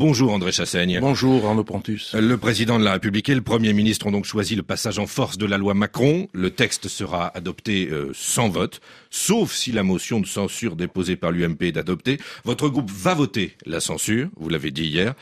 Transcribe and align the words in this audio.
Bonjour 0.00 0.32
André 0.32 0.50
Chassaigne. 0.50 0.98
Bonjour 0.98 1.44
Arnaud 1.44 1.62
Pontus. 1.62 2.14
Le 2.14 2.38
président 2.38 2.78
de 2.78 2.84
la 2.84 2.92
République 2.92 3.28
et 3.28 3.34
le 3.34 3.42
Premier 3.42 3.74
ministre 3.74 4.06
ont 4.06 4.10
donc 4.10 4.24
choisi 4.24 4.56
le 4.56 4.62
passage 4.62 4.98
en 4.98 5.06
force 5.06 5.36
de 5.36 5.44
la 5.44 5.58
loi 5.58 5.74
Macron. 5.74 6.26
Le 6.32 6.48
texte 6.48 6.88
sera 6.88 7.26
adopté 7.36 7.90
euh, 7.92 8.10
sans 8.14 8.48
vote, 8.48 8.80
sauf 9.10 9.52
si 9.52 9.72
la 9.72 9.82
motion 9.82 10.18
de 10.18 10.26
censure 10.26 10.74
déposée 10.74 11.16
par 11.16 11.32
l'UMP 11.32 11.64
est 11.64 11.76
adoptée. 11.76 12.16
Votre 12.44 12.70
groupe 12.70 12.90
va 12.90 13.12
voter 13.12 13.58
la 13.66 13.80
censure, 13.80 14.30
vous 14.38 14.48
l'avez 14.48 14.70
dit 14.70 14.86
hier. 14.86 15.12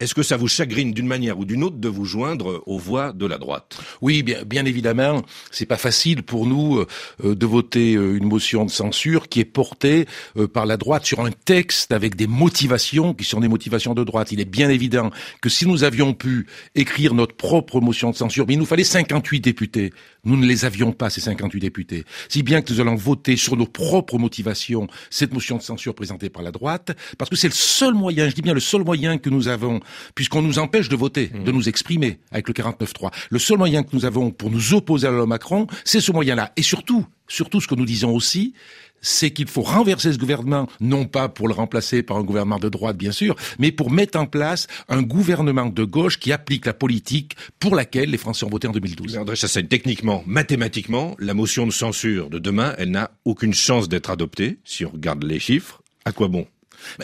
Est-ce 0.00 0.14
que 0.14 0.22
ça 0.22 0.38
vous 0.38 0.48
chagrine 0.48 0.92
d'une 0.94 1.06
manière 1.06 1.38
ou 1.38 1.44
d'une 1.44 1.62
autre 1.62 1.76
de 1.76 1.88
vous 1.88 2.06
joindre 2.06 2.62
aux 2.64 2.78
voix 2.78 3.12
de 3.12 3.26
la 3.26 3.36
droite? 3.36 3.78
Oui, 4.00 4.22
bien, 4.22 4.44
bien 4.46 4.64
évidemment, 4.64 5.22
c'est 5.50 5.66
pas 5.66 5.76
facile 5.76 6.22
pour 6.22 6.46
nous 6.46 6.78
euh, 6.78 6.86
euh, 7.22 7.34
de 7.34 7.44
voter 7.44 7.96
euh, 7.96 8.16
une 8.16 8.24
motion 8.24 8.64
de 8.64 8.70
censure 8.70 9.28
qui 9.28 9.40
est 9.40 9.44
portée 9.44 10.06
par 10.54 10.64
la 10.64 10.78
droite 10.78 11.04
sur 11.04 11.20
un 11.20 11.30
texte 11.30 11.92
avec 11.92 12.16
des 12.16 12.26
motivations 12.26 13.12
qui 13.12 13.24
sont 13.24 13.40
des 13.40 13.48
motivations 13.48 13.92
de 13.92 14.02
droite. 14.02 14.32
Il 14.32 14.40
est 14.40 14.46
bien 14.46 14.70
évident 14.70 15.10
que 15.42 15.50
si 15.50 15.66
nous 15.66 15.84
avions 15.84 16.14
pu 16.14 16.46
écrire 16.74 17.12
notre 17.12 17.36
propre 17.36 17.80
motion 17.82 18.10
de 18.10 18.16
censure, 18.16 18.46
mais 18.48 18.54
il 18.54 18.58
nous 18.58 18.64
fallait 18.64 18.84
58 18.84 19.40
députés. 19.40 19.92
Nous 20.24 20.36
ne 20.36 20.46
les 20.46 20.64
avions 20.64 20.92
pas, 20.92 21.10
ces 21.10 21.20
58 21.20 21.60
députés. 21.60 22.04
Si 22.28 22.42
bien 22.42 22.60
que 22.62 22.72
nous 22.72 22.80
allons 22.80 22.94
voter 22.94 23.36
sur 23.36 23.56
nos 23.56 23.66
propres 23.66 24.18
motivations 24.18 24.86
cette 25.08 25.32
motion 25.32 25.56
de 25.56 25.62
censure 25.62 25.94
présentée 25.94 26.28
par 26.28 26.42
la 26.42 26.52
droite, 26.52 26.96
parce 27.18 27.30
que 27.30 27.36
c'est 27.36 27.48
le 27.48 27.54
seul 27.54 27.94
moyen, 27.94 28.28
je 28.28 28.34
dis 28.34 28.42
bien 28.42 28.54
le 28.54 28.60
seul 28.60 28.84
moyen 28.84 29.18
que 29.18 29.30
nous 29.30 29.48
avons 29.48 29.80
puisqu'on 30.14 30.42
nous 30.42 30.58
empêche 30.58 30.88
de 30.88 30.96
voter, 30.96 31.30
mmh. 31.32 31.44
de 31.44 31.52
nous 31.52 31.68
exprimer 31.68 32.20
avec 32.30 32.48
le 32.48 32.54
49-3. 32.54 33.10
Le 33.30 33.38
seul 33.38 33.58
moyen 33.58 33.82
que 33.82 33.90
nous 33.92 34.04
avons 34.04 34.30
pour 34.30 34.50
nous 34.50 34.74
opposer 34.74 35.06
à 35.06 35.10
la 35.10 35.18
loi 35.18 35.26
Macron, 35.26 35.66
c'est 35.84 36.00
ce 36.00 36.12
moyen-là. 36.12 36.52
Et 36.56 36.62
surtout, 36.62 37.06
surtout 37.28 37.60
ce 37.60 37.68
que 37.68 37.74
nous 37.74 37.86
disons 37.86 38.14
aussi, 38.14 38.54
c'est 39.00 39.30
qu'il 39.30 39.48
faut 39.48 39.62
renverser 39.62 40.12
ce 40.12 40.18
gouvernement, 40.18 40.68
non 40.80 41.06
pas 41.06 41.28
pour 41.28 41.48
le 41.48 41.54
remplacer 41.54 42.02
par 42.02 42.16
un 42.16 42.22
gouvernement 42.22 42.58
de 42.58 42.68
droite, 42.68 42.96
bien 42.96 43.12
sûr, 43.12 43.36
mais 43.58 43.72
pour 43.72 43.90
mettre 43.90 44.18
en 44.18 44.26
place 44.26 44.66
un 44.88 45.02
gouvernement 45.02 45.66
de 45.66 45.84
gauche 45.84 46.18
qui 46.18 46.32
applique 46.32 46.66
la 46.66 46.74
politique 46.74 47.36
pour 47.58 47.74
laquelle 47.74 48.10
les 48.10 48.18
Français 48.18 48.44
ont 48.44 48.50
voté 48.50 48.68
en 48.68 48.72
2012. 48.72 49.18
André 49.18 49.36
Chassaigne, 49.36 49.66
techniquement, 49.66 50.22
mathématiquement, 50.26 51.16
la 51.18 51.34
motion 51.34 51.66
de 51.66 51.72
censure 51.72 52.30
de 52.30 52.38
demain, 52.38 52.74
elle 52.78 52.90
n'a 52.90 53.10
aucune 53.24 53.54
chance 53.54 53.88
d'être 53.88 54.10
adoptée, 54.10 54.58
si 54.64 54.84
on 54.84 54.90
regarde 54.90 55.24
les 55.24 55.38
chiffres. 55.38 55.82
À 56.04 56.12
quoi 56.12 56.28
bon? 56.28 56.46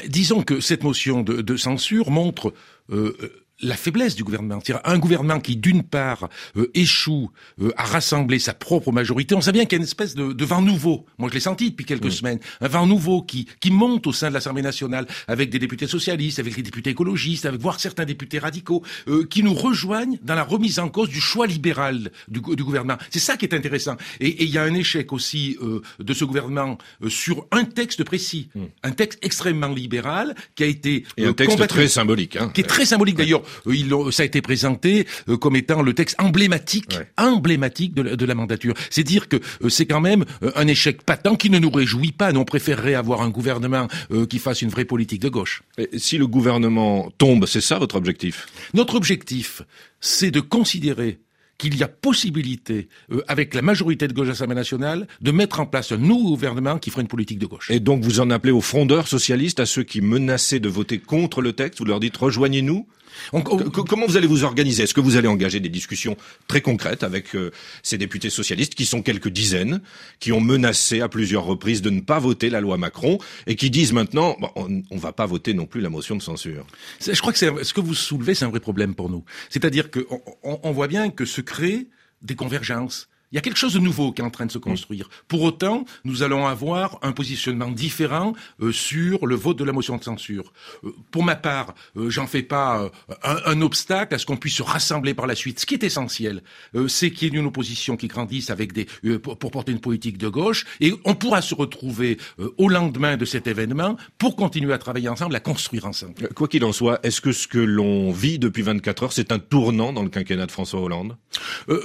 Disons 0.08 0.42
que 0.42 0.60
cette 0.60 0.82
motion 0.82 1.22
de, 1.22 1.42
de 1.42 1.56
censure 1.56 2.10
montre 2.10 2.54
euh, 2.90 3.45
la 3.60 3.76
faiblesse 3.76 4.14
du 4.14 4.24
gouvernement. 4.24 4.58
Un 4.84 4.98
gouvernement 4.98 5.40
qui, 5.40 5.56
d'une 5.56 5.82
part, 5.82 6.28
euh, 6.56 6.70
échoue 6.74 7.30
euh, 7.62 7.72
à 7.76 7.84
rassembler 7.84 8.38
sa 8.38 8.52
propre 8.52 8.92
majorité. 8.92 9.34
On 9.34 9.40
sait 9.40 9.52
bien 9.52 9.64
qu'il 9.64 9.72
y 9.72 9.76
a 9.76 9.78
une 9.78 9.84
espèce 9.84 10.14
de, 10.14 10.44
vent 10.44 10.60
nouveau. 10.60 11.06
Moi, 11.18 11.28
je 11.30 11.34
l'ai 11.34 11.40
senti 11.40 11.70
depuis 11.70 11.86
quelques 11.86 12.12
semaines. 12.12 12.38
Un 12.60 12.68
vent 12.68 12.86
nouveau 12.86 13.22
qui, 13.22 13.48
qui 13.60 13.70
monte 13.70 14.06
au 14.06 14.12
sein 14.12 14.28
de 14.28 14.34
l'Assemblée 14.34 14.62
nationale 14.62 15.06
avec 15.26 15.50
des 15.50 15.58
députés 15.58 15.86
socialistes, 15.86 16.38
avec 16.38 16.54
des 16.54 16.62
députés 16.62 16.90
écologistes, 16.90 17.46
avec 17.46 17.60
voire 17.60 17.80
certains 17.80 18.04
députés 18.04 18.38
radicaux, 18.38 18.82
euh, 19.08 19.26
qui 19.26 19.42
nous 19.42 19.54
rejoignent 19.54 20.18
dans 20.22 20.34
la 20.34 20.44
remise 20.44 20.78
en 20.78 20.88
cause 20.88 21.08
du 21.08 21.20
choix 21.20 21.46
libéral 21.46 22.10
du, 22.28 22.40
du 22.40 22.64
gouvernement. 22.64 22.98
C'est 23.10 23.18
ça 23.18 23.36
qui 23.36 23.46
est 23.46 23.54
intéressant. 23.54 23.96
Et 24.20 24.44
il 24.44 24.50
y 24.50 24.58
a 24.58 24.62
un 24.62 24.74
échec 24.74 25.12
aussi 25.12 25.56
de 25.98 26.14
ce 26.14 26.24
gouvernement 26.24 26.78
sur 27.08 27.46
un 27.50 27.64
texte 27.64 28.04
précis, 28.04 28.48
mm. 28.54 28.64
un 28.82 28.90
texte 28.92 29.18
extrêmement 29.22 29.68
libéral 29.68 30.34
qui 30.54 30.64
a 30.64 30.66
été 30.66 31.04
et 31.16 31.24
un 31.24 31.32
texte 31.32 31.66
très 31.66 31.88
symbolique, 31.88 32.36
hein. 32.36 32.50
qui 32.52 32.60
est 32.60 32.64
très 32.64 32.84
symbolique 32.84 33.16
d'ailleurs. 33.16 33.42
Euh, 33.66 34.10
ça 34.10 34.22
a 34.22 34.26
été 34.26 34.42
présenté 34.42 35.06
euh, 35.28 35.36
comme 35.36 35.56
étant 35.56 35.82
le 35.82 35.94
texte 35.94 36.16
emblématique, 36.20 36.98
emblématique 37.16 37.94
de 37.94 38.26
la, 38.26 38.34
mandature. 38.34 38.74
C'est 38.90 39.02
dire 39.02 39.28
que 39.28 39.36
euh, 39.62 39.68
c'est 39.68 39.86
quand 39.86 40.00
même 40.00 40.24
un 40.54 40.66
échec 40.66 41.02
patent 41.02 41.36
qui 41.36 41.50
ne 41.50 41.58
nous 41.58 41.70
réjouit 41.70 42.12
pas. 42.12 42.32
Nous, 42.32 42.40
on 42.40 42.44
préférerait 42.44 42.94
avoir 42.94 43.22
un 43.22 43.30
gouvernement 43.30 43.88
qui 44.28 44.38
fasse 44.38 44.62
une 44.62 44.68
vraie 44.68 44.84
politique 44.84 45.20
de 45.20 45.28
gauche. 45.28 45.62
si 45.96 46.18
le 46.18 46.26
gouvernement 46.26 47.10
tombe, 47.18 47.46
c'est 47.46 47.60
ça 47.60 47.78
votre 47.78 47.96
objectif? 47.96 48.46
Notre 48.74 48.94
objectif, 48.94 49.62
c'est 50.00 50.30
de 50.30 50.40
considérer 50.40 51.18
qu'il 51.58 51.76
y 51.76 51.82
a 51.82 51.88
possibilité, 51.88 52.88
avec 53.28 53.54
la 53.54 53.62
majorité 53.62 54.08
de 54.08 54.12
gauche 54.12 54.26
à 54.26 54.30
l'Assemblée 54.30 54.54
nationale, 54.54 55.06
de 55.20 55.30
mettre 55.30 55.60
en 55.60 55.66
place 55.66 55.92
un 55.92 55.96
nouveau 55.96 56.30
gouvernement 56.30 56.78
qui 56.78 56.90
ferait 56.90 57.02
une 57.02 57.08
politique 57.08 57.38
de 57.38 57.46
gauche. 57.46 57.70
Et 57.70 57.80
donc 57.80 58.02
vous 58.02 58.20
en 58.20 58.30
appelez 58.30 58.52
aux 58.52 58.60
frondeurs 58.60 59.08
socialistes, 59.08 59.60
à 59.60 59.66
ceux 59.66 59.82
qui 59.82 60.00
menaçaient 60.00 60.60
de 60.60 60.68
voter 60.68 60.98
contre 60.98 61.40
le 61.40 61.52
texte, 61.52 61.78
vous 61.78 61.84
leur 61.84 62.00
dites 62.00 62.16
rejoignez-nous 62.16 62.86
comment 63.30 64.06
vous 64.06 64.16
allez 64.16 64.26
vous 64.26 64.44
organiser? 64.44 64.84
Est-ce 64.84 64.94
que 64.94 65.00
vous 65.00 65.16
allez 65.16 65.28
engager 65.28 65.60
des 65.60 65.68
discussions 65.68 66.16
très 66.46 66.60
concrètes 66.60 67.02
avec 67.02 67.34
euh, 67.34 67.50
ces 67.82 67.98
députés 67.98 68.30
socialistes 68.30 68.74
qui 68.74 68.86
sont 68.86 69.02
quelques 69.02 69.28
dizaines, 69.28 69.80
qui 70.20 70.32
ont 70.32 70.40
menacé 70.40 71.00
à 71.00 71.08
plusieurs 71.08 71.44
reprises 71.44 71.82
de 71.82 71.90
ne 71.90 72.00
pas 72.00 72.18
voter 72.18 72.50
la 72.50 72.60
loi 72.60 72.76
Macron 72.76 73.18
et 73.46 73.56
qui 73.56 73.70
disent 73.70 73.92
maintenant 73.92 74.36
on 74.54 74.68
ne 74.68 75.00
va 75.00 75.12
pas 75.12 75.26
voter 75.26 75.54
non 75.54 75.66
plus 75.66 75.80
la 75.80 75.88
motion 75.88 76.16
de 76.16 76.22
censure? 76.22 76.66
Je 77.00 77.18
crois 77.20 77.32
que 77.32 77.38
ce 77.38 77.72
que 77.72 77.80
vous 77.80 77.94
soulevez, 77.94 78.34
c'est 78.34 78.44
un 78.44 78.50
vrai 78.50 78.60
problème 78.60 78.94
pour 78.94 79.10
nous. 79.10 79.24
C'est-à-dire 79.50 79.90
qu'on 79.90 80.20
on 80.42 80.72
voit 80.72 80.88
bien 80.88 81.10
que 81.10 81.24
se 81.24 81.40
créent 81.46 81.88
des 82.20 82.36
convergences 82.36 83.08
il 83.32 83.34
y 83.34 83.38
a 83.38 83.40
quelque 83.40 83.58
chose 83.58 83.74
de 83.74 83.78
nouveau 83.78 84.12
qui 84.12 84.22
est 84.22 84.24
en 84.24 84.30
train 84.30 84.46
de 84.46 84.52
se 84.52 84.58
construire. 84.58 85.08
Pour 85.28 85.42
autant, 85.42 85.84
nous 86.04 86.22
allons 86.22 86.46
avoir 86.46 86.98
un 87.02 87.12
positionnement 87.12 87.70
différent 87.70 88.34
euh, 88.62 88.72
sur 88.72 89.26
le 89.26 89.34
vote 89.34 89.58
de 89.58 89.64
la 89.64 89.72
motion 89.72 89.96
de 89.96 90.04
censure. 90.04 90.52
Euh, 90.84 90.90
pour 91.10 91.24
ma 91.24 91.34
part, 91.34 91.74
euh, 91.96 92.08
j'en 92.08 92.26
fais 92.26 92.42
pas 92.42 92.90
un, 93.22 93.60
obstacle 93.62 94.14
à 94.14 94.18
ce 94.18 94.26
qu'on 94.26 94.36
puisse 94.36 94.56
se 94.56 94.62
rassembler 94.62 95.14
par 95.14 95.26
la 95.26 95.34
suite. 95.34 95.58
Ce 95.58 95.66
qui 95.66 95.74
est 95.74 95.82
essentiel, 95.82 96.42
c'est 96.88 97.10
qu'il 97.10 97.32
y 97.32 97.36
ait 97.36 97.40
une 97.40 97.46
opposition 97.46 97.96
qui 97.96 98.06
grandisse 98.06 98.50
avec 98.50 98.72
des 98.72 98.86
pour, 99.18 99.38
porter 99.38 99.72
une 99.72 99.80
politique 99.80 100.18
de 100.18 100.28
gauche, 100.28 100.66
et 100.80 100.92
on 101.04 101.14
pourra 101.14 101.40
se 101.40 101.54
retrouver 101.54 102.18
au 102.58 102.68
lendemain 102.68 103.16
de 103.16 103.24
cet 103.24 103.46
événement 103.46 103.96
pour 104.18 104.36
continuer 104.36 104.72
à 104.74 104.78
travailler 104.78 105.08
ensemble, 105.08 105.34
à 105.34 105.40
construire 105.40 105.86
ensemble. 105.86 106.28
Quoi 106.34 106.48
qu'il 106.48 106.64
en 106.64 106.72
soit, 106.72 107.00
est-ce 107.02 107.20
que 107.20 107.32
ce 107.32 107.48
que 107.48 107.58
l'on 107.58 108.12
vit 108.12 108.38
depuis 108.38 108.62
24 108.62 109.02
heures, 109.04 109.12
c'est 109.12 109.32
un 109.32 109.38
tournant 109.38 109.92
dans 109.92 110.02
le 110.02 110.10
quinquennat 110.10 110.46
de 110.46 110.52
François 110.52 110.80
Hollande? 110.80 111.16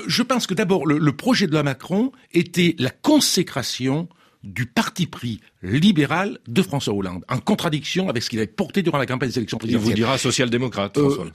Je 0.07 0.24
pense 0.24 0.46
que 0.46 0.53
d'abord 0.53 0.85
le, 0.85 0.97
le 0.97 1.12
projet 1.31 1.47
de 1.47 1.53
la 1.53 1.64
Macron 1.64 2.12
était 2.34 2.75
la 2.78 2.90
consécration 2.90 4.09
du 4.44 4.66
parti 4.66 5.08
pris 5.08 5.40
libéral 5.64 6.40
de 6.46 6.62
François 6.62 6.94
Hollande, 6.94 7.24
en 7.30 7.38
contradiction 7.38 8.09
avec 8.09 8.22
ce 8.22 8.30
qu'il 8.30 8.40
avait 8.40 8.47
porté 8.47 8.81
durant 8.81 8.97
la 8.97 9.06
campagne 9.06 9.30
des 9.30 9.38
élections 9.38 9.58
présidentielles. 9.58 9.92
Il 9.92 9.92
vous 9.92 9.96
dira 9.96 10.18
social-démocrate, 10.18 10.97
euh, 10.97 11.31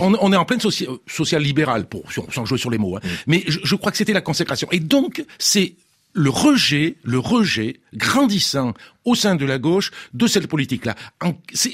on, 0.00 0.32
est 0.32 0.36
en 0.36 0.44
pleine 0.44 0.58
social-libéral, 0.58 1.88
pour 1.88 2.10
sans 2.12 2.44
jouer 2.44 2.58
sur 2.58 2.70
les 2.70 2.78
mots. 2.78 2.96
Hein. 2.96 3.02
Mm. 3.04 3.08
Mais 3.28 3.44
je, 3.46 3.60
je, 3.62 3.76
crois 3.76 3.92
que 3.92 3.98
c'était 3.98 4.12
la 4.12 4.20
consécration. 4.20 4.66
Et 4.72 4.80
donc, 4.80 5.24
c'est 5.38 5.76
le 6.16 6.30
rejet, 6.30 6.96
le 7.04 7.18
rejet 7.18 7.76
grandissant 7.94 8.72
au 9.06 9.14
sein 9.14 9.36
de 9.36 9.46
la 9.46 9.58
gauche 9.58 9.92
de 10.12 10.26
cette 10.26 10.48
politique-là. 10.48 10.94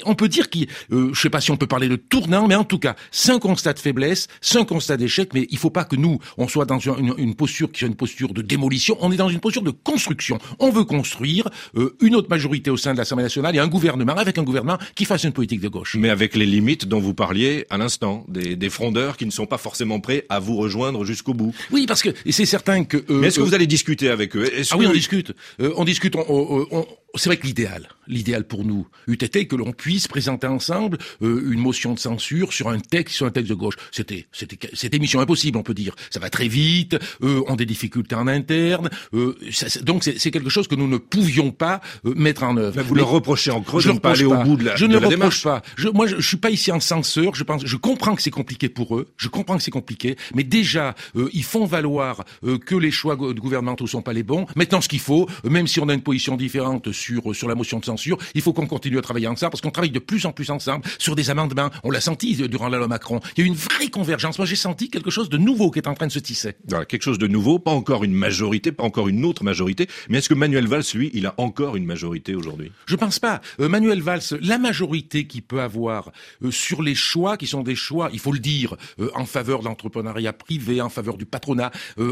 On 0.04 0.14
peut 0.14 0.28
dire 0.28 0.50
qu'il, 0.50 0.69
euh, 0.92 1.10
je 1.12 1.20
sais 1.20 1.30
pas 1.30 1.41
si 1.41 1.50
on 1.50 1.56
peut 1.56 1.66
parler 1.66 1.88
de 1.88 1.97
tournant, 1.97 2.47
mais 2.47 2.54
en 2.54 2.64
tout 2.64 2.78
cas, 2.78 2.94
c'est 3.10 3.32
un 3.32 3.38
constat 3.38 3.72
de 3.72 3.78
faiblesse, 3.78 4.28
c'est 4.41 4.58
un 4.58 4.64
constat 4.64 4.98
d'échec, 4.98 5.30
mais 5.32 5.47
il 5.50 5.58
faut 5.58 5.70
pas 5.70 5.84
que 5.84 5.97
nous, 5.97 6.19
on 6.36 6.47
soit 6.47 6.66
dans 6.66 6.78
une, 6.78 7.34
posture 7.34 7.72
qui 7.72 7.80
soit 7.80 7.88
une 7.88 7.97
posture 7.97 8.34
de 8.34 8.42
démolition, 8.42 8.98
on 9.00 9.10
est 9.10 9.16
dans 9.16 9.30
une 9.30 9.41
posture 9.41 9.62
de 9.62 9.70
construction. 9.70 10.38
On 10.59 10.70
veut 10.70 10.84
construire 10.84 11.48
euh, 11.76 11.97
une 12.00 12.14
autre 12.14 12.28
majorité 12.28 12.70
au 12.70 12.76
sein 12.76 12.92
de 12.92 12.98
l'Assemblée 12.98 13.24
nationale 13.24 13.56
et 13.56 13.60
un 13.60 13.69
gouvernement, 13.69 14.14
avec 14.14 14.36
un 14.36 14.42
gouvernement 14.42 14.78
qui 14.94 15.06
fasse 15.06 15.24
une 15.24 15.32
politique 15.32 15.60
de 15.60 15.69
gauche. 15.69 15.97
Mais 15.98 16.10
avec 16.10 16.36
les 16.36 16.47
limites 16.47 16.86
dont 16.86 17.00
vous 17.00 17.14
parliez 17.14 17.66
à 17.70 17.78
l'instant, 17.78 18.26
des, 18.28 18.56
des 18.56 18.70
frondeurs 18.70 19.16
qui 19.16 19.24
ne 19.24 19.30
sont 19.30 19.47
pas 19.47 19.59
forcément 19.59 20.00
prêts 20.00 20.26
à 20.28 20.38
vous 20.38 20.56
rejoindre 20.56 21.04
jusqu'au 21.04 21.32
bout. 21.32 21.54
Oui, 21.70 21.86
parce 21.86 22.03
que 22.03 22.10
c'est 22.30 22.44
certain 22.44 22.84
que... 22.84 22.98
Euh, 22.98 23.20
mais 23.20 23.28
est-ce 23.28 23.38
que 23.38 23.44
vous 23.44 23.54
allez 23.54 23.66
discuter 23.66 24.10
avec 24.10 24.31
eux 24.37 24.50
Ah 24.70 24.76
oui, 24.76 24.87
on 24.87 24.93
discute. 24.93 25.32
on 25.59 25.84
discute, 25.84 26.16
on, 26.16 26.87
c'est 27.15 27.28
vrai 27.28 27.37
que 27.37 27.47
l'idéal, 27.47 27.89
l'idéal 28.06 28.45
pour 28.45 28.65
nous, 28.65 28.87
eût 29.06 29.15
été 29.15 29.47
que 29.47 29.56
l'on 29.56 29.73
puisse 29.73 30.09
présenter 30.09 30.47
ensemble 30.47 30.99
euh, 31.23 31.50
une 31.53 31.61
motion 31.61 31.93
de 31.93 31.99
censure 31.99 32.53
sur 32.53 32.69
un 32.69 32.78
texte, 32.78 33.17
sur 33.17 33.27
un 33.27 33.31
texte 33.31 33.50
de 33.50 33.55
gauche. 33.55 33.75
C'était, 33.91 34.27
c'était, 34.33 34.59
c'était 34.73 34.99
mission 34.99 35.21
impossible, 35.21 35.59
on 35.59 35.62
peut 35.62 35.75
dire. 35.75 35.95
Ça 36.11 36.21
va 36.21 36.31
très 36.31 36.49
vite, 36.49 36.99
eux 37.22 37.43
ont 37.47 37.56
des 37.56 37.67
difficultés 37.67 38.15
en 38.15 38.27
interne, 38.27 38.89
euh, 39.15 39.39
donc 39.83 40.05
c'est, 40.05 40.31
quelque 40.31 40.49
chose 40.49 40.69
que 40.69 40.75
nous 40.75 40.89
ne 40.89 40.97
pouvions 40.97 41.51
pas 41.51 41.81
euh, 42.06 42.15
mettre 42.15 42.45
en 42.45 42.56
œuvre. 42.56 42.77
Mais 42.77 42.83
vous 42.83 42.95
le 42.95 43.03
reprochez 43.03 43.51
en 43.51 43.61
creux 43.61 43.83
de 43.83 43.93
ne 43.93 43.99
pas 43.99 44.12
aller 44.12 44.25
au 44.25 44.37
bout 44.43 44.56
de 44.56 44.65
la 44.65 44.77
Je 44.77 44.87
ne 44.87 44.99
le 44.99 45.06
reproche 45.06 45.43
pas. 45.43 45.62
Je, 45.77 45.89
moi, 45.89 46.06
je, 46.06 46.17
je, 46.17 46.27
suis 46.27 46.37
pas 46.39 46.51
ici 46.51 46.72
en 46.72 46.81
censeur. 46.81 47.34
Je 47.34 47.45
pense, 47.45 47.67
je 47.67 47.77
comprends 47.77 48.15
que 48.15 48.22
c'est 48.22 48.31
compliqué 48.31 48.69
pour 48.69 48.97
eux. 48.97 49.09
Je 49.19 49.28
comprends 49.28 49.57
que 49.57 49.63
c'est 49.63 49.71
compliqué, 49.71 50.16
mais 50.34 50.45
déjà, 50.45 50.95
ils 51.33 51.45
font 51.45 51.66
valoir 51.66 52.25
que 52.42 52.75
les 52.75 52.91
choix 52.91 53.16
gouvernementaux 53.16 53.86
sont 53.86 54.03
pas 54.03 54.13
les 54.13 54.22
bons. 54.22 54.47
Maintenant, 54.57 54.81
ce 54.81 54.89
qu'il 54.89 55.01
faut, 55.01 55.28
même 55.45 55.66
si 55.66 55.81
on 55.81 55.89
a 55.89 55.95
une 55.95 56.03
position 56.03 56.36
différente 56.36 56.91
sur, 57.03 57.34
sur 57.34 57.49
la 57.49 57.54
motion 57.54 57.78
de 57.78 57.84
censure. 57.84 58.16
Il 58.34 58.43
faut 58.43 58.53
qu'on 58.53 58.66
continue 58.66 58.99
à 58.99 59.03
travailler 59.03 59.27
ensemble 59.27 59.51
parce 59.51 59.60
qu'on 59.60 59.71
travaille 59.71 59.91
de 59.91 59.99
plus 59.99 60.25
en 60.27 60.33
plus 60.33 60.51
ensemble 60.51 60.84
sur 60.99 61.15
des 61.15 61.31
amendements. 61.31 61.71
On 61.83 61.91
l'a 61.91 62.01
senti 62.01 62.37
durant 62.49 62.69
la 62.69 62.78
loi 62.78 62.89
Macron. 62.89 63.21
Il 63.37 63.41
y 63.41 63.43
a 63.43 63.45
eu 63.45 63.49
une 63.49 63.57
vraie 63.57 63.89
convergence. 63.89 64.39
Moi, 64.39 64.47
j'ai 64.47 64.57
senti 64.57 64.89
quelque 64.89 65.10
chose 65.10 65.28
de 65.28 65.39
nouveau 65.39 65.71
qui 65.71 65.78
est 65.78 65.89
en 65.89 65.95
train 65.95 66.07
de 66.07 66.13
se 66.13 66.19
tisser. 66.19 66.54
Voilà, 66.69 66.84
quelque 66.84 67.03
chose 67.03 67.19
de 67.19 67.27
nouveau, 67.27 67.59
pas 67.59 67.72
encore 67.72 68.04
une 68.04 68.13
majorité, 68.13 68.72
pas 68.72 68.84
encore 68.84 69.09
une 69.09 69.25
autre 69.25 69.45
majorité. 69.45 69.89
Mais 70.09 70.19
est-ce 70.19 70.28
que 70.28 70.34
Manuel 70.34 70.66
Valls, 70.66 70.84
lui, 70.95 71.10
il 71.15 71.27
a 71.27 71.34
encore 71.39 71.77
une 71.77 71.84
majorité 71.84 72.34
aujourd'hui? 72.34 72.71
Je 72.87 72.97
pense 72.97 73.19
pas. 73.19 73.41
Euh, 73.60 73.69
Manuel 73.69 74.03
Valls, 74.03 74.22
la 74.41 74.59
majorité 74.59 75.27
qu'il 75.27 75.43
peut 75.43 75.60
avoir 75.60 76.13
euh, 76.43 76.51
sur 76.51 76.83
les 76.83 76.95
choix 76.95 77.37
qui 77.37 77.47
sont 77.47 77.63
des 77.63 77.75
choix, 77.75 78.10
il 78.13 78.19
faut 78.19 78.33
le 78.33 78.39
dire, 78.39 78.77
euh, 79.01 79.10
en 79.15 79.27
faveur 79.27 79.60
de 79.60 79.65
l'entrepreneuriat 79.65 80.33
privé, 80.33 80.81
en 80.81 80.89
faveur 80.89 81.16
du 81.16 81.27
patronat, 81.27 81.71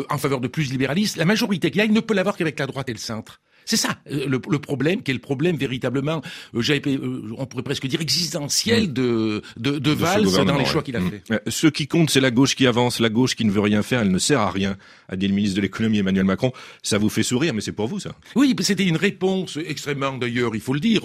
en 0.09 0.19
faveur 0.19 0.41
de 0.41 0.49
plus 0.49 0.71
libéralisme, 0.71 1.19
la 1.19 1.25
majorité 1.25 1.71
qu'il 1.71 1.81
a, 1.81 1.85
il 1.85 1.93
ne 1.93 2.01
peut 2.01 2.15
l'avoir 2.15 2.37
qu'avec 2.37 2.59
la 2.59 2.67
droite 2.67 2.89
et 2.89 2.93
le 2.93 2.99
centre. 2.99 3.41
C'est 3.71 3.77
ça 3.77 4.01
le, 4.11 4.41
le, 4.51 4.59
problème, 4.59 5.01
qui 5.01 5.13
est 5.13 5.15
le 5.15 5.21
problème 5.21 5.55
véritablement, 5.55 6.23
on 6.53 7.47
pourrait 7.47 7.63
presque 7.63 7.87
dire 7.87 8.01
existentiel 8.01 8.89
mmh. 8.89 8.93
de 8.93 9.43
de, 9.59 9.79
de, 9.79 9.91
Valls 9.93 10.25
dans 10.45 10.59
les 10.59 10.65
choix 10.65 10.83
qu'il 10.83 10.97
a 10.97 11.01
mmh. 11.01 11.11
fait. 11.25 11.43
Ce 11.49 11.69
qui 11.69 11.87
compte, 11.87 12.11
c'est 12.11 12.21
la 12.21 12.33
gauche 12.33 12.57
qui 12.57 12.67
avance, 12.67 12.99
la 12.99 13.11
gauche 13.11 13.37
qui 13.37 13.45
ne 13.45 13.53
veut 13.53 13.61
rien 13.61 13.85
faire, 13.85 14.01
elle 14.01 14.11
ne 14.11 14.19
sert 14.19 14.41
à 14.41 14.51
rien, 14.51 14.77
a 15.09 15.15
dit 15.15 15.29
le 15.29 15.35
ministre 15.35 15.55
de 15.55 15.61
l'économie 15.61 15.99
Emmanuel 15.99 16.25
Macron. 16.25 16.51
Ça 16.83 16.99
vous 16.99 17.09
fait 17.09 17.23
sourire, 17.23 17.55
mais 17.55 17.61
c'est 17.61 17.71
pour 17.71 17.87
vous 17.87 18.01
ça. 18.01 18.17
Oui, 18.35 18.57
c'était 18.59 18.87
une 18.87 18.97
réponse 18.97 19.57
extrêmement 19.65 20.19
d'ailleurs, 20.19 20.57
il 20.57 20.61
faut 20.61 20.75
le 20.75 20.81
dire, 20.81 21.03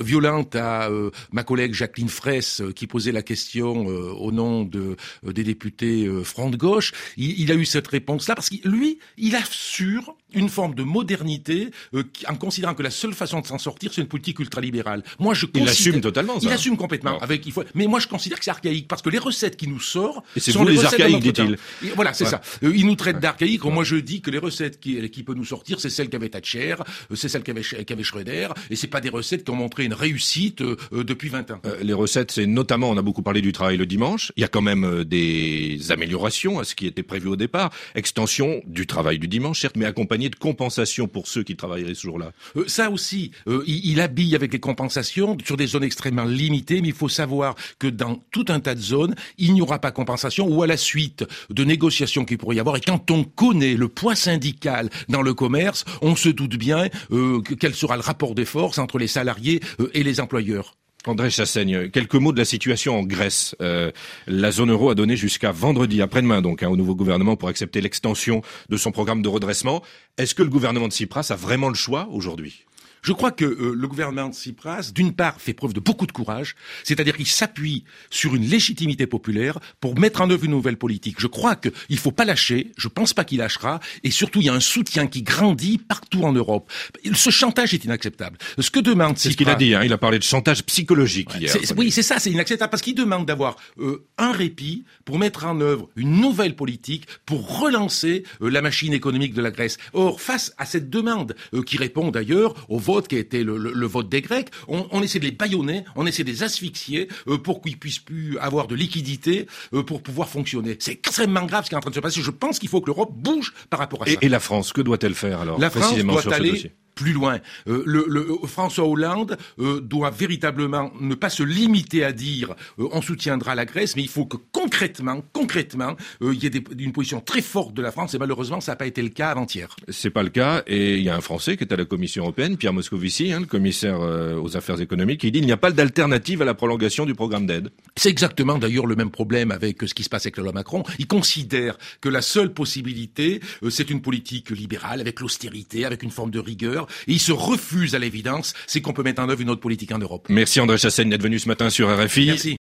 violente 0.00 0.56
à 0.56 0.88
ma 1.32 1.44
collègue 1.44 1.74
Jacqueline 1.74 2.08
Fraisse 2.08 2.62
qui 2.74 2.86
posait 2.86 3.12
la 3.12 3.22
question 3.22 3.84
au 3.84 4.32
nom 4.32 4.64
de 4.64 4.96
des 5.30 5.44
députés 5.44 6.08
front 6.24 6.48
de 6.48 6.56
gauche. 6.56 6.92
Il, 7.18 7.38
il 7.38 7.52
a 7.52 7.54
eu 7.54 7.66
cette 7.66 7.88
réponse-là 7.88 8.34
parce 8.34 8.48
que 8.48 8.66
lui, 8.66 8.98
il 9.18 9.36
assure 9.36 10.14
une 10.34 10.48
forme 10.48 10.74
de 10.74 10.82
modernité 10.82 11.70
euh, 11.94 12.04
en 12.28 12.34
considérant 12.34 12.74
que 12.74 12.82
la 12.82 12.90
seule 12.90 13.14
façon 13.14 13.40
de 13.40 13.46
s'en 13.46 13.58
sortir, 13.58 13.92
c'est 13.92 14.00
une 14.00 14.08
politique 14.08 14.38
ultralibérale. 14.38 15.02
Moi, 15.18 15.34
je 15.34 15.46
il 15.54 15.68
assume 15.68 16.00
totalement. 16.00 16.38
Ça. 16.38 16.46
Il 16.46 16.52
assume 16.52 16.76
complètement. 16.76 17.18
Avec, 17.20 17.46
il 17.46 17.52
faut... 17.52 17.64
Mais 17.74 17.86
moi, 17.86 18.00
je 18.00 18.06
considère 18.06 18.38
que 18.38 18.44
c'est 18.44 18.50
archaïque 18.50 18.86
parce 18.86 19.02
que 19.02 19.10
les 19.10 19.18
recettes 19.18 19.56
qui 19.56 19.66
nous 19.68 19.80
sortent 19.80 20.24
et 20.36 20.40
sont 20.40 20.64
les, 20.64 20.84
archaïques, 20.84 21.20
dit-il. 21.20 21.56
Voilà, 21.94 22.12
c'est 22.12 22.26
ça. 22.26 22.40
Euh, 22.62 22.72
il 22.74 22.86
nous 22.86 22.96
traite 22.96 23.20
d'archaïques. 23.20 23.64
Moi, 23.64 23.84
je 23.84 23.96
dis 23.96 24.20
que 24.20 24.30
les 24.30 24.38
recettes 24.38 24.80
qui, 24.80 25.08
qui 25.10 25.22
peuvent 25.22 25.36
nous 25.36 25.44
sortir, 25.44 25.80
c'est 25.80 25.90
celles 25.90 26.08
qu'avait 26.08 26.28
Thatcher, 26.28 26.76
euh, 27.10 27.14
c'est 27.14 27.28
celles 27.28 27.42
qu'avait 27.42 27.62
qu'avait 27.62 28.02
Schröder, 28.02 28.48
et 28.70 28.76
c'est 28.76 28.86
pas 28.86 29.00
des 29.00 29.08
recettes 29.08 29.44
qui 29.44 29.50
ont 29.50 29.56
montré 29.56 29.84
une 29.84 29.94
réussite 29.94 30.62
depuis 30.92 31.28
20 31.28 31.50
ans. 31.50 31.60
les 31.82 31.92
recettes, 31.92 32.32
c'est 32.32 32.46
notamment, 32.46 32.90
on 32.90 32.96
a 32.96 33.02
beaucoup 33.02 33.22
parlé 33.22 33.40
du 33.40 33.52
travail 33.52 33.76
le 33.76 33.86
dimanche. 33.86 34.32
Il 34.36 34.40
y 34.40 34.44
a 34.44 34.48
quand 34.48 34.62
même 34.62 35.04
des 35.04 35.90
améliorations 35.90 36.58
à 36.58 36.64
ce 36.64 36.74
qui 36.74 36.86
était 36.86 37.02
prévu 37.02 37.28
au 37.28 37.36
départ. 37.36 37.70
Extension 37.94 38.60
du 38.66 38.86
travail 38.86 39.18
du 39.18 39.28
dimanche, 39.28 39.60
certes, 39.60 39.76
mais 39.76 39.84
accompagné 39.84 40.17
de 40.18 40.34
compensations 40.34 41.06
pour 41.06 41.28
ceux 41.28 41.44
qui 41.44 41.54
travailleraient 41.54 41.94
ce 41.94 42.02
jour-là 42.02 42.32
euh, 42.56 42.64
Ça 42.66 42.90
aussi, 42.90 43.30
euh, 43.46 43.62
il, 43.66 44.00
habille 44.00 44.34
avec 44.34 44.52
les 44.52 44.60
compensations 44.60 45.36
sur 45.44 45.56
des 45.56 45.66
zones 45.66 45.84
extrêmement 45.84 46.24
limitées, 46.24 46.80
mais 46.82 46.88
il 46.88 46.94
faut 46.94 47.08
savoir 47.08 47.54
que 47.78 47.86
dans 47.86 48.16
tout 48.32 48.44
un 48.48 48.60
tas 48.60 48.74
de 48.74 48.80
zones, 48.80 49.14
il 49.38 49.54
n'y 49.54 49.62
aura 49.62 49.78
pas 49.78 49.92
compensation 49.92 50.48
ou 50.48 50.62
à 50.62 50.66
la 50.66 50.76
suite 50.76 51.24
de 51.50 51.64
négociations 51.64 52.24
qu'il 52.24 52.38
pourrait 52.38 52.56
y 52.56 52.60
avoir. 52.60 52.76
Et 52.76 52.80
quand 52.80 53.10
on 53.10 53.22
connaît 53.22 53.74
le 53.74 53.88
poids 53.88 54.16
syndical 54.16 54.90
dans 55.08 55.22
le 55.22 55.34
commerce, 55.34 55.84
on 56.02 56.16
se 56.16 56.28
doute 56.28 56.56
bien 56.56 56.88
euh, 57.12 57.40
quel 57.60 57.74
sera 57.74 57.96
le 57.96 58.02
rapport 58.02 58.34
des 58.34 58.44
forces 58.44 58.78
entre 58.78 58.98
les 58.98 59.08
salariés 59.08 59.60
et 59.94 60.02
les 60.02 60.20
employeurs. 60.20 60.74
André 61.08 61.30
Chassaigne, 61.30 61.88
quelques 61.90 62.14
mots 62.14 62.32
de 62.32 62.38
la 62.38 62.44
situation 62.44 62.98
en 62.98 63.02
Grèce. 63.02 63.56
Euh, 63.60 63.90
la 64.26 64.50
zone 64.50 64.70
euro 64.70 64.90
a 64.90 64.94
donné 64.94 65.16
jusqu'à 65.16 65.52
vendredi, 65.52 66.02
après-demain 66.02 66.42
donc, 66.42 66.62
hein, 66.62 66.68
au 66.68 66.76
nouveau 66.76 66.94
gouvernement 66.94 67.36
pour 67.36 67.48
accepter 67.48 67.80
l'extension 67.80 68.42
de 68.68 68.76
son 68.76 68.92
programme 68.92 69.22
de 69.22 69.28
redressement. 69.28 69.82
Est-ce 70.18 70.34
que 70.34 70.42
le 70.42 70.50
gouvernement 70.50 70.88
de 70.88 70.92
Tsipras 70.92 71.28
a 71.30 71.36
vraiment 71.36 71.68
le 71.68 71.74
choix 71.74 72.08
aujourd'hui? 72.10 72.64
Je 73.02 73.12
crois 73.12 73.30
que 73.30 73.44
euh, 73.44 73.74
le 73.74 73.88
gouvernement 73.88 74.28
de 74.28 74.34
Tsipras, 74.34 74.90
d'une 74.94 75.12
part, 75.12 75.40
fait 75.40 75.54
preuve 75.54 75.72
de 75.72 75.80
beaucoup 75.80 76.06
de 76.06 76.12
courage, 76.12 76.54
c'est-à-dire 76.84 77.16
qu'il 77.16 77.26
s'appuie 77.26 77.84
sur 78.10 78.34
une 78.34 78.44
légitimité 78.44 79.06
populaire 79.06 79.58
pour 79.80 79.98
mettre 79.98 80.20
en 80.20 80.30
œuvre 80.30 80.44
une 80.44 80.52
nouvelle 80.52 80.76
politique. 80.76 81.16
Je 81.18 81.26
crois 81.26 81.56
qu'il 81.56 81.72
ne 81.90 81.96
faut 81.96 82.12
pas 82.12 82.24
lâcher, 82.24 82.72
je 82.76 82.88
ne 82.88 82.92
pense 82.92 83.14
pas 83.14 83.24
qu'il 83.24 83.38
lâchera, 83.38 83.80
et 84.04 84.10
surtout 84.10 84.40
il 84.40 84.46
y 84.46 84.48
a 84.48 84.54
un 84.54 84.60
soutien 84.60 85.06
qui 85.06 85.22
grandit 85.22 85.78
partout 85.78 86.24
en 86.24 86.32
Europe. 86.32 86.70
Ce 87.14 87.30
chantage 87.30 87.74
est 87.74 87.84
inacceptable. 87.84 88.38
Ce 88.58 88.70
que 88.70 88.80
demande 88.80 89.18
C'est 89.18 89.30
ce 89.30 89.36
qu'il 89.36 89.48
a 89.48 89.54
dit, 89.54 89.74
hein, 89.74 89.82
il 89.84 89.92
a 89.92 89.98
parlé 89.98 90.18
de 90.18 90.24
chantage 90.24 90.64
psychologique 90.64 91.30
hier. 91.38 91.54
oui, 91.76 91.90
c'est 91.90 92.02
ça, 92.02 92.18
c'est 92.18 92.30
inacceptable, 92.30 92.70
parce 92.70 92.82
qu'il 92.82 92.94
demande 92.94 93.26
d'avoir 93.26 93.56
euh, 93.78 94.06
un 94.18 94.32
répit 94.32 94.84
pour 95.04 95.18
mettre 95.18 95.44
en 95.44 95.60
œuvre 95.60 95.88
une 95.96 96.20
nouvelle 96.20 96.56
politique, 96.56 97.06
pour 97.26 97.60
relancer 97.60 98.24
euh, 98.42 98.50
la 98.50 98.62
machine 98.62 98.92
économique 98.92 99.34
de 99.34 99.42
la 99.42 99.50
Grèce. 99.50 99.78
Or, 99.92 100.20
face 100.20 100.52
à 100.58 100.66
cette 100.66 100.90
demande, 100.90 101.34
qui 101.66 101.76
répond 101.76 102.10
d'ailleurs 102.10 102.54
au 102.68 102.78
vote 102.88 103.06
qui 103.06 103.16
a 103.16 103.18
été 103.18 103.44
le, 103.44 103.86
vote 103.86 104.08
des 104.08 104.22
Grecs, 104.22 104.48
on, 104.66 105.02
essaie 105.02 105.18
de 105.18 105.24
les 105.24 105.30
baïonner, 105.30 105.84
on 105.94 106.06
essaie 106.06 106.24
de 106.24 106.30
les 106.30 106.42
asphyxier 106.42 107.08
euh, 107.28 107.36
pour 107.36 107.60
qu'ils 107.60 107.78
puissent 107.78 107.98
plus 107.98 108.38
avoir 108.38 108.66
de 108.66 108.74
liquidité 108.74 109.46
euh, 109.74 109.82
pour 109.82 110.02
pouvoir 110.02 110.28
fonctionner. 110.28 110.76
C'est 110.80 110.92
extrêmement 110.92 111.44
grave 111.44 111.64
ce 111.64 111.68
qui 111.68 111.74
est 111.74 111.78
en 111.78 111.80
train 111.80 111.90
de 111.90 111.94
se 111.94 112.00
passer. 112.00 112.22
Je 112.22 112.30
pense 112.30 112.58
qu'il 112.58 112.70
faut 112.70 112.80
que 112.80 112.86
l'Europe 112.86 113.12
bouge 113.14 113.52
par 113.68 113.78
rapport 113.78 114.02
à 114.02 114.06
ça. 114.06 114.12
Et 114.22 114.28
la 114.30 114.40
France, 114.40 114.72
que 114.72 114.80
doit-elle 114.80 115.14
faire 115.14 115.40
alors 115.40 115.58
La 115.60 115.68
France 115.68 115.98
doit 115.98 116.34
aller 116.34 116.72
plus 116.98 117.12
loin. 117.12 117.38
Euh, 117.68 117.84
le, 117.86 118.06
le, 118.08 118.26
François 118.46 118.84
Hollande 118.84 119.38
euh, 119.60 119.80
doit 119.80 120.10
véritablement 120.10 120.90
ne 121.00 121.14
pas 121.14 121.30
se 121.30 121.44
limiter 121.44 122.02
à 122.02 122.10
dire 122.10 122.56
euh, 122.80 122.88
on 122.90 123.00
soutiendra 123.00 123.54
la 123.54 123.64
Grèce, 123.64 123.94
mais 123.94 124.02
il 124.02 124.08
faut 124.08 124.26
que 124.26 124.36
concrètement, 124.50 125.22
concrètement, 125.32 125.94
il 126.20 126.42
y 126.42 126.46
ait 126.46 126.50
des, 126.50 126.64
une 126.76 126.92
position 126.92 127.20
très 127.20 127.40
forte 127.40 127.72
de 127.72 127.82
la 127.82 127.92
France. 127.92 128.14
Et 128.14 128.18
malheureusement, 128.18 128.60
ça 128.60 128.72
n'a 128.72 128.76
pas 128.76 128.86
été 128.86 129.00
le 129.00 129.10
cas 129.10 129.30
avant-hier. 129.30 129.76
C'est 129.88 130.10
pas 130.10 130.24
le 130.24 130.30
cas. 130.30 130.64
Et 130.66 130.96
il 130.96 131.04
y 131.04 131.08
a 131.08 131.14
un 131.14 131.20
Français 131.20 131.56
qui 131.56 131.62
est 131.62 131.72
à 131.72 131.76
la 131.76 131.84
Commission 131.84 132.24
européenne, 132.24 132.56
Pierre 132.56 132.72
Moscovici, 132.72 133.32
hein, 133.32 133.40
le 133.40 133.46
commissaire 133.46 134.00
aux 134.00 134.56
affaires 134.56 134.80
économiques, 134.80 135.20
qui 135.20 135.30
dit 135.30 135.38
il 135.38 135.46
n'y 135.46 135.52
a 135.52 135.56
pas 135.56 135.70
d'alternative 135.70 136.42
à 136.42 136.44
la 136.44 136.54
prolongation 136.54 137.06
du 137.06 137.14
programme 137.14 137.46
d'aide. 137.46 137.70
C'est 137.94 138.10
exactement 138.10 138.58
d'ailleurs 138.58 138.86
le 138.86 138.96
même 138.96 139.10
problème 139.10 139.52
avec 139.52 139.82
ce 139.82 139.94
qui 139.94 140.02
se 140.02 140.08
passe 140.08 140.26
avec 140.26 140.36
la 140.38 140.42
loi 140.42 140.52
Macron. 140.52 140.82
Il 140.98 141.06
considère 141.06 141.78
que 142.00 142.08
la 142.08 142.22
seule 142.22 142.52
possibilité, 142.52 143.40
c'est 143.70 143.90
une 143.90 144.02
politique 144.02 144.50
libérale 144.50 145.00
avec 145.00 145.20
l'austérité, 145.20 145.84
avec 145.84 146.02
une 146.02 146.10
forme 146.10 146.32
de 146.32 146.40
rigueur 146.40 146.87
et 147.06 147.12
il 147.12 147.20
se 147.20 147.32
refuse 147.32 147.94
à 147.94 147.98
l'évidence, 147.98 148.54
c'est 148.66 148.80
qu'on 148.80 148.92
peut 148.92 149.02
mettre 149.02 149.22
en 149.22 149.28
œuvre 149.28 149.40
une 149.40 149.50
autre 149.50 149.60
politique 149.60 149.92
en 149.92 149.98
Europe. 149.98 150.26
Merci 150.28 150.60
André 150.60 150.78
Chassaigne 150.78 151.10
d'être 151.10 151.22
venu 151.22 151.38
ce 151.38 151.48
matin 151.48 151.70
sur 151.70 151.88
RFI. 151.88 152.26
Merci. 152.26 152.56